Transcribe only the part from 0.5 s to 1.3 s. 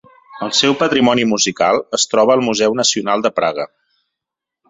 seu patrimoni